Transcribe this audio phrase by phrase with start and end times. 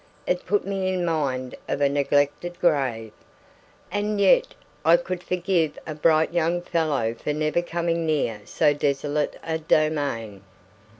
[0.25, 3.11] It put me in mind of a neglected grave.
[3.91, 9.37] And yet I could forgive a bright young fellow for never coming near so desolate
[9.43, 10.41] a domain.